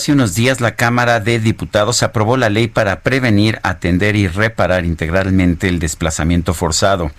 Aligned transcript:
Hace 0.00 0.12
unos 0.12 0.34
días 0.34 0.62
la 0.62 0.76
Cámara 0.76 1.20
de 1.20 1.38
Diputados 1.38 2.02
aprobó 2.02 2.38
la 2.38 2.48
ley 2.48 2.68
para 2.68 3.00
prevenir, 3.00 3.60
atender 3.62 4.16
y 4.16 4.28
reparar 4.28 4.86
integralmente 4.86 5.68
el 5.68 5.78
desplazamiento 5.78 6.54
forzado. 6.54 7.10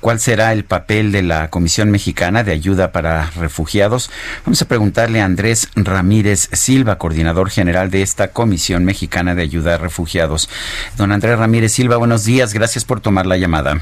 ¿Cuál 0.00 0.20
será 0.20 0.52
el 0.52 0.64
papel 0.64 1.10
de 1.10 1.22
la 1.22 1.50
Comisión 1.50 1.90
Mexicana 1.90 2.44
de 2.44 2.52
Ayuda 2.52 2.92
para 2.92 3.28
Refugiados? 3.32 4.08
Vamos 4.46 4.62
a 4.62 4.68
preguntarle 4.68 5.20
a 5.20 5.24
Andrés 5.24 5.68
Ramírez 5.74 6.48
Silva, 6.52 6.96
coordinador 6.96 7.50
general 7.50 7.90
de 7.90 8.02
esta 8.02 8.28
Comisión 8.28 8.84
Mexicana 8.84 9.34
de 9.34 9.42
Ayuda 9.42 9.74
a 9.74 9.78
Refugiados. 9.78 10.48
Don 10.96 11.10
Andrés 11.10 11.36
Ramírez 11.36 11.72
Silva, 11.72 11.96
buenos 11.96 12.22
días. 12.22 12.54
Gracias 12.54 12.84
por 12.84 13.00
tomar 13.00 13.26
la 13.26 13.36
llamada. 13.36 13.80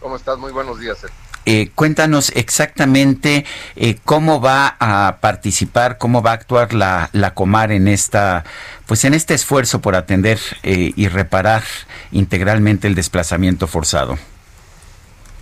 ¿Cómo 0.00 0.16
estás? 0.16 0.38
Muy 0.38 0.52
buenos 0.52 0.80
días. 0.80 1.04
Eh, 1.44 1.70
cuéntanos 1.74 2.30
exactamente 2.36 3.44
eh, 3.74 3.98
cómo 4.04 4.40
va 4.40 4.76
a 4.78 5.18
participar, 5.20 5.98
cómo 5.98 6.22
va 6.22 6.30
a 6.30 6.34
actuar 6.34 6.72
la, 6.72 7.10
la 7.12 7.34
Comar 7.34 7.72
en 7.72 7.88
esta, 7.88 8.44
pues 8.86 9.04
en 9.04 9.14
este 9.14 9.34
esfuerzo 9.34 9.80
por 9.80 9.96
atender 9.96 10.38
eh, 10.62 10.92
y 10.94 11.08
reparar 11.08 11.64
integralmente 12.12 12.86
el 12.86 12.94
desplazamiento 12.94 13.66
forzado. 13.66 14.18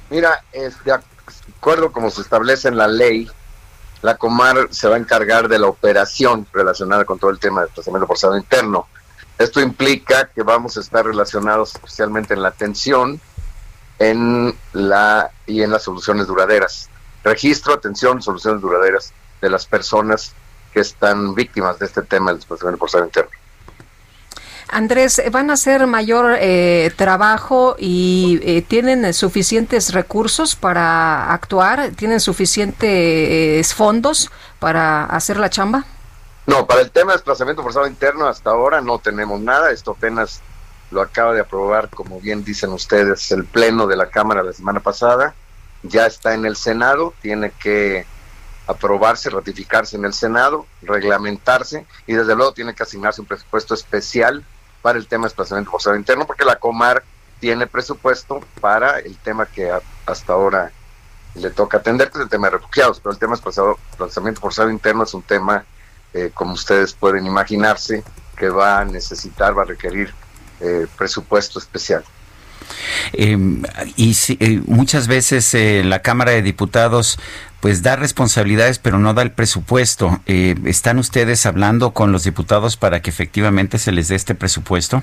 Mira, 0.09 0.43
de 0.53 0.93
acuerdo 1.59 1.93
como 1.93 2.11
se 2.11 2.23
establece 2.23 2.69
en 2.69 2.79
la 2.79 2.89
ley, 2.89 3.31
la 4.03 4.17
Comar 4.17 4.69
se 4.71 4.89
va 4.89 4.97
a 4.97 4.99
encargar 4.99 5.49
de 5.49 5.59
la 5.59 5.67
operación 5.67 6.47
relacionada 6.53 7.05
con 7.05 7.19
todo 7.19 7.31
el 7.31 7.39
tema 7.39 7.61
de 7.61 7.67
desplazamiento 7.67 8.07
forzado 8.07 8.39
interno. 8.39 8.87
Esto 9.39 9.61
implica 9.61 10.31
que 10.35 10.43
vamos 10.43 10.77
a 10.77 10.81
estar 10.81 11.05
relacionados 11.05 11.75
especialmente 11.75 12.35
en 12.35 12.43
la 12.43 12.49
atención, 12.49 13.21
en 14.01 14.57
la 14.73 15.31
y 15.47 15.63
en 15.63 15.71
las 15.71 15.85
soluciones 15.85 16.27
duraderas. 16.27 16.89
Registro, 17.23 17.75
atención, 17.75 18.21
soluciones 18.21 18.61
duraderas 18.61 19.13
de 19.41 19.51
las 19.51 19.67
personas 19.67 20.33
que 20.73 20.81
están 20.81 21.35
víctimas 21.35 21.79
de 21.79 21.87
este 21.87 22.03
tema 22.03 22.31
del 22.31 22.39
desplazamiento 22.39 22.79
forzado 22.79 23.05
interno. 23.05 23.31
Andrés, 24.69 25.21
¿van 25.33 25.51
a 25.51 25.55
hacer 25.55 25.87
mayor 25.87 26.37
eh, 26.39 26.93
trabajo 26.97 27.75
y 27.79 28.41
eh, 28.43 28.63
tienen 28.63 29.13
suficientes 29.13 29.93
recursos 29.93 30.55
para 30.55 31.33
actuar? 31.33 31.91
¿Tienen 31.97 32.21
suficientes 32.21 33.75
fondos 33.75 34.31
para 34.61 35.05
hacer 35.07 35.39
la 35.39 35.51
chamba? 35.51 35.85
No, 36.47 36.67
para 36.67 36.81
el 36.83 36.91
tema 36.91 37.13
de 37.13 37.19
desplazamiento 37.19 37.63
forzado 37.63 37.87
interno 37.87 38.27
hasta 38.27 38.51
ahora 38.51 38.81
no 38.81 38.99
tenemos 39.01 39.41
nada. 39.41 39.73
Esto 39.73 39.91
apenas 39.91 40.41
lo 40.91 41.01
acaba 41.01 41.33
de 41.33 41.41
aprobar, 41.41 41.89
como 41.91 42.21
bien 42.21 42.45
dicen 42.45 42.71
ustedes, 42.71 43.31
el 43.31 43.45
Pleno 43.45 43.87
de 43.87 43.97
la 43.97 44.11
Cámara 44.11 44.43
la 44.43 44.53
semana 44.53 44.81
pasada. 44.81 45.35
Ya 45.83 46.07
está 46.07 46.35
en 46.35 46.45
el 46.45 46.57
Senado, 46.57 47.15
tiene 47.23 47.53
que 47.53 48.05
aprobarse, 48.67 49.31
ratificarse 49.31 49.97
en 49.97 50.05
el 50.05 50.13
Senado, 50.13 50.67
reglamentarse 50.83 51.87
y 52.07 52.15
desde 52.15 52.37
luego 52.37 52.53
tiene 52.53 52.75
que 52.75 52.83
asignarse 52.83 53.21
un 53.21 53.27
presupuesto 53.27 53.75
especial 53.75 54.45
para 54.83 54.99
el 54.99 55.07
tema 55.07 55.23
de 55.23 55.29
desplazamiento 55.29 55.71
forzado 55.71 55.97
interno, 55.97 56.27
porque 56.27 56.45
la 56.45 56.57
Comar 56.57 57.03
tiene 57.41 57.67
presupuesto 57.67 58.41
para 58.61 58.99
el 58.99 59.17
tema 59.17 59.47
que 59.47 59.73
hasta 60.07 60.33
ahora 60.33 60.71
le 61.35 61.51
toca 61.51 61.79
atender, 61.79 62.11
que 62.11 62.19
es 62.19 62.25
el 62.25 62.31
tema 62.31 62.49
de 62.49 62.59
refugiados, 62.59 63.01
pero 63.01 63.13
el 63.13 63.19
tema 63.19 63.37
de 63.37 63.43
desplazamiento 63.43 64.41
forzado 64.41 64.71
interno 64.71 65.05
es 65.05 65.15
un 65.15 65.23
tema, 65.23 65.65
eh, 66.13 66.31
como 66.35 66.53
ustedes 66.53 66.93
pueden 66.93 67.27
imaginarse, 67.27 68.03
que 68.37 68.49
va 68.49 68.81
a 68.81 68.85
necesitar, 68.85 69.57
va 69.57 69.63
a 69.63 69.67
requerir 69.67 70.13
eh, 70.61 70.87
presupuesto 70.97 71.59
especial. 71.59 72.05
Eh, 73.13 73.37
y 73.97 74.15
si, 74.15 74.37
eh, 74.41 74.63
muchas 74.67 75.09
veces 75.09 75.53
eh, 75.55 75.83
la 75.85 76.03
Cámara 76.03 76.33
de 76.33 76.43
Diputados 76.43 77.19
pues 77.61 77.83
da 77.83 77.97
responsabilidades 77.97 78.79
pero 78.79 78.99
no 78.99 79.15
da 79.15 79.23
el 79.23 79.33
presupuesto. 79.33 80.21
Eh, 80.27 80.55
¿Están 80.65 80.99
ustedes 80.99 81.47
hablando 81.47 81.93
con 81.93 82.13
los 82.13 82.25
diputados 82.25 82.77
para 82.77 83.01
que 83.03 83.11
efectivamente 83.11 83.79
se 83.79 83.93
les 83.93 84.09
dé 84.09 84.17
este 84.17 84.35
presupuesto? 84.35 85.03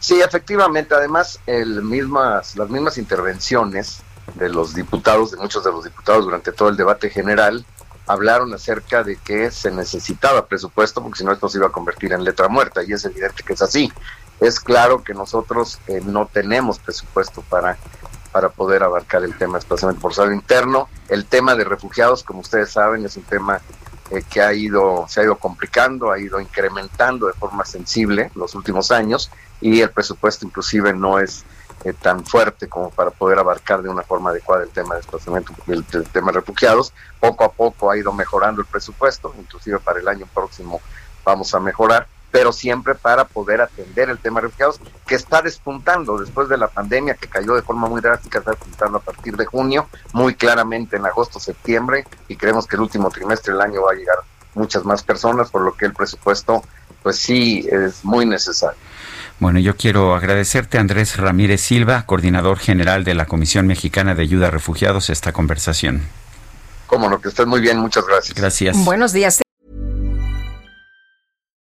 Sí, 0.00 0.20
efectivamente. 0.20 0.94
Además, 0.94 1.40
el 1.46 1.82
mismas, 1.82 2.56
las 2.56 2.68
mismas 2.68 2.98
intervenciones 2.98 4.00
de 4.34 4.48
los 4.48 4.74
diputados, 4.74 5.30
de 5.30 5.38
muchos 5.38 5.64
de 5.64 5.70
los 5.70 5.84
diputados 5.84 6.24
durante 6.24 6.52
todo 6.52 6.68
el 6.68 6.76
debate 6.76 7.10
general, 7.10 7.64
hablaron 8.06 8.52
acerca 8.52 9.02
de 9.02 9.16
que 9.16 9.50
se 9.50 9.70
necesitaba 9.70 10.46
presupuesto 10.46 11.02
porque 11.02 11.18
si 11.18 11.24
no 11.24 11.32
esto 11.32 11.48
se 11.48 11.58
iba 11.58 11.68
a 11.68 11.72
convertir 11.72 12.12
en 12.12 12.22
letra 12.22 12.48
muerta 12.48 12.82
y 12.82 12.92
es 12.92 13.04
evidente 13.04 13.42
que 13.42 13.54
es 13.54 13.62
así. 13.62 13.90
Es 14.40 14.60
claro 14.60 15.02
que 15.02 15.14
nosotros 15.14 15.78
eh, 15.86 16.00
no 16.04 16.26
tenemos 16.26 16.78
presupuesto 16.78 17.42
para, 17.42 17.76
para 18.32 18.48
poder 18.48 18.82
abarcar 18.82 19.22
el 19.24 19.36
tema 19.36 19.54
de 19.54 19.58
desplazamiento 19.60 20.02
forzado 20.02 20.32
interno. 20.32 20.88
El 21.08 21.24
tema 21.26 21.54
de 21.54 21.64
refugiados, 21.64 22.22
como 22.24 22.40
ustedes 22.40 22.70
saben, 22.70 23.04
es 23.04 23.16
un 23.16 23.22
tema 23.22 23.60
eh, 24.10 24.22
que 24.28 24.42
ha 24.42 24.52
ido, 24.52 25.06
se 25.08 25.20
ha 25.20 25.24
ido 25.24 25.36
complicando, 25.36 26.10
ha 26.10 26.18
ido 26.18 26.40
incrementando 26.40 27.26
de 27.26 27.32
forma 27.32 27.64
sensible 27.64 28.30
los 28.34 28.54
últimos 28.54 28.90
años 28.90 29.30
y 29.60 29.80
el 29.80 29.90
presupuesto 29.90 30.44
inclusive 30.44 30.92
no 30.92 31.18
es 31.18 31.44
eh, 31.84 31.94
tan 31.94 32.24
fuerte 32.24 32.68
como 32.68 32.90
para 32.90 33.10
poder 33.10 33.38
abarcar 33.38 33.82
de 33.82 33.88
una 33.88 34.02
forma 34.02 34.30
adecuada 34.30 34.64
el 34.64 34.70
tema 34.70 34.94
de 34.94 35.00
desplazamiento, 35.00 35.54
el, 35.68 35.84
el 35.92 36.04
tema 36.08 36.32
de 36.32 36.40
refugiados. 36.40 36.92
Poco 37.18 37.44
a 37.44 37.52
poco 37.52 37.90
ha 37.90 37.96
ido 37.96 38.12
mejorando 38.12 38.60
el 38.60 38.66
presupuesto, 38.66 39.34
inclusive 39.38 39.78
para 39.78 40.00
el 40.00 40.08
año 40.08 40.26
próximo 40.34 40.80
vamos 41.24 41.54
a 41.54 41.60
mejorar, 41.60 42.06
pero 42.34 42.52
siempre 42.52 42.96
para 42.96 43.26
poder 43.28 43.60
atender 43.60 44.10
el 44.10 44.18
tema 44.18 44.40
de 44.40 44.48
refugiados, 44.48 44.80
que 45.06 45.14
está 45.14 45.40
despuntando 45.40 46.18
después 46.18 46.48
de 46.48 46.58
la 46.58 46.66
pandemia, 46.66 47.14
que 47.14 47.28
cayó 47.28 47.54
de 47.54 47.62
forma 47.62 47.88
muy 47.88 48.00
drástica, 48.00 48.40
está 48.40 48.50
despuntando 48.50 48.98
a 48.98 49.00
partir 49.00 49.36
de 49.36 49.46
junio, 49.46 49.88
muy 50.12 50.34
claramente 50.34 50.96
en 50.96 51.06
agosto, 51.06 51.38
septiembre, 51.38 52.04
y 52.26 52.34
creemos 52.34 52.66
que 52.66 52.74
el 52.74 52.82
último 52.82 53.08
trimestre 53.08 53.52
del 53.52 53.62
año 53.62 53.82
va 53.82 53.92
a 53.92 53.94
llegar 53.94 54.16
muchas 54.56 54.84
más 54.84 55.04
personas, 55.04 55.48
por 55.48 55.62
lo 55.62 55.74
que 55.74 55.86
el 55.86 55.92
presupuesto, 55.92 56.64
pues 57.04 57.20
sí, 57.20 57.68
es 57.70 58.04
muy 58.04 58.26
necesario. 58.26 58.80
Bueno, 59.38 59.60
yo 59.60 59.76
quiero 59.76 60.16
agradecerte, 60.16 60.78
Andrés 60.78 61.16
Ramírez 61.16 61.60
Silva, 61.60 62.04
coordinador 62.04 62.58
general 62.58 63.04
de 63.04 63.14
la 63.14 63.26
Comisión 63.26 63.68
Mexicana 63.68 64.16
de 64.16 64.22
Ayuda 64.22 64.48
a 64.48 64.50
Refugiados, 64.50 65.08
esta 65.08 65.30
conversación. 65.30 66.02
Como 66.88 67.08
no, 67.08 67.20
que 67.20 67.28
estés 67.28 67.46
muy 67.46 67.60
bien, 67.60 67.78
muchas 67.78 68.04
gracias. 68.04 68.36
Gracias. 68.36 68.84
Buenos 68.84 69.12
días. 69.12 69.43